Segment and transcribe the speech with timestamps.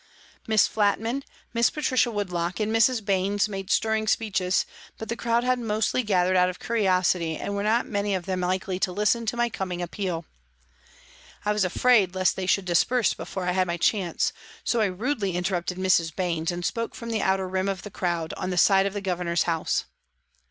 [0.47, 1.21] Miss Flatman,
[1.53, 3.05] Miss Patricia Woodlock and Mrs.
[3.05, 4.65] Baines made stirring speeches,
[4.97, 8.41] but the crowd had mostly gathered out of curiosity and were not many of them
[8.41, 10.25] likely to listen to my coming appeal.
[11.45, 14.33] I was afraid lest they should disperse before I had my chance,
[14.63, 16.15] so I rudely interrupted Mrs.
[16.15, 19.01] Baines and spoke from the outer rim of the crowd, on the side of the
[19.01, 19.85] Governor's house.